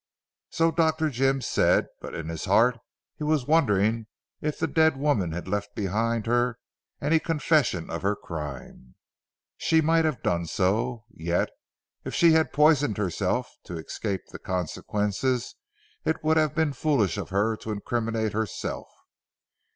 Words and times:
So 0.49 0.71
Dr. 0.71 1.11
Jim 1.11 1.41
said, 1.41 1.85
but 1.99 2.15
in 2.15 2.27
his 2.27 2.45
heart 2.45 2.79
he 3.17 3.23
was 3.23 3.45
wondering 3.45 4.07
if 4.41 4.57
the 4.57 4.65
dead 4.65 4.97
woman 4.97 5.31
had 5.31 5.47
left 5.47 5.75
behind 5.75 6.25
her 6.25 6.57
any 6.99 7.19
confession 7.19 7.91
of 7.91 8.01
her 8.01 8.15
crime. 8.15 8.95
She 9.57 9.79
might 9.79 10.03
have 10.05 10.23
done 10.23 10.47
so. 10.47 11.03
Yet 11.11 11.51
if 12.03 12.15
she 12.15 12.31
had 12.31 12.51
poisoned 12.51 12.97
herself 12.97 13.47
to 13.65 13.77
escape 13.77 14.21
the 14.29 14.39
consequences, 14.39 15.53
it 16.03 16.23
would 16.23 16.35
have 16.35 16.55
been 16.55 16.73
foolish 16.73 17.15
of 17.17 17.29
her 17.29 17.55
to 17.57 17.69
incriminate 17.69 18.33
herself. 18.33 18.87